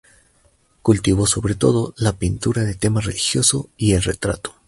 [0.81, 4.55] Cultivó sobre todo la pintura de tema religioso y el retrato.